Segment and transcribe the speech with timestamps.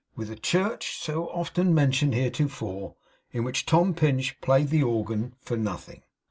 [0.15, 2.95] With the church, so often mentioned heretofore,
[3.33, 6.01] in which Tom Pinch played the organ for nothing.